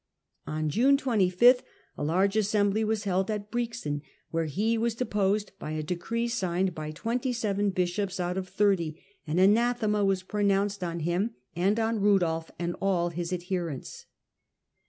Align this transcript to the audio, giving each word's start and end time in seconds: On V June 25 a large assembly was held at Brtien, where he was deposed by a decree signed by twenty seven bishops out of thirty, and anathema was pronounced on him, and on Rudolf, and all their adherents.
On 0.47 0.63
V 0.65 0.69
June 0.71 0.97
25 0.97 1.61
a 1.95 2.03
large 2.03 2.35
assembly 2.35 2.83
was 2.83 3.03
held 3.03 3.29
at 3.29 3.51
Brtien, 3.51 4.01
where 4.31 4.45
he 4.47 4.75
was 4.75 4.95
deposed 4.95 5.51
by 5.59 5.73
a 5.73 5.83
decree 5.83 6.27
signed 6.27 6.73
by 6.73 6.89
twenty 6.89 7.31
seven 7.31 7.69
bishops 7.69 8.19
out 8.19 8.35
of 8.35 8.49
thirty, 8.49 8.99
and 9.27 9.39
anathema 9.39 10.03
was 10.03 10.23
pronounced 10.23 10.83
on 10.83 11.01
him, 11.01 11.35
and 11.55 11.79
on 11.79 12.01
Rudolf, 12.01 12.49
and 12.57 12.75
all 12.81 13.11
their 13.11 13.25
adherents. 13.31 14.07